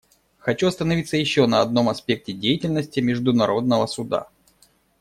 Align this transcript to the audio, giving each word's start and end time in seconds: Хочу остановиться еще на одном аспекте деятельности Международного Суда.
Хочу 0.39 0.65
остановиться 0.65 1.15
еще 1.15 1.45
на 1.45 1.61
одном 1.61 1.87
аспекте 1.87 2.33
деятельности 2.33 2.99
Международного 3.01 3.85
Суда. 3.85 4.31